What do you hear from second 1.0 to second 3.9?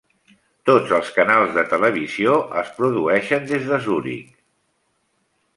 canals de televisió es produeixen des de